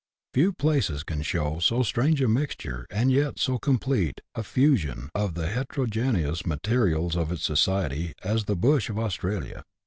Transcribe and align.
Few 0.33 0.51
places 0.51 1.03
can 1.03 1.21
show 1.21 1.59
so 1.59 1.83
strange 1.83 2.23
a 2.23 2.27
mixture, 2.27 2.87
and 2.89 3.11
yet 3.11 3.37
so 3.37 3.59
complete 3.59 4.19
a" 4.33 4.41
fusion," 4.53 5.11
of 5.13 5.35
the 5.35 5.45
heterogeneous 5.45 6.43
materials 6.43 7.15
of 7.15 7.31
its 7.31 7.43
society, 7.43 8.13
as" 8.23 8.45
the 8.45 8.55
Bush" 8.55 8.89
of 8.89 8.97
Australia. 8.97 9.63